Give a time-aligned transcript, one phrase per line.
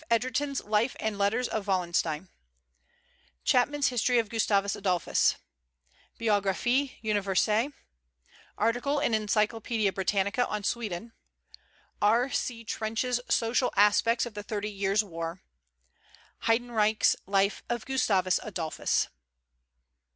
[0.09, 2.27] Egerton's Life and Letters of Wallenstein;
[3.43, 5.35] Chapman's History of Gustavus Adolphus;
[6.19, 7.69] Biographie Universelle;
[8.57, 11.13] Article in Encyclopaedia Britannica on Sweden;
[12.01, 12.63] R.C.
[12.63, 15.43] Trench's Social Aspects of the Thirty Years' War;
[16.45, 19.07] Heydenreich's Life of Gustavus Adolphus.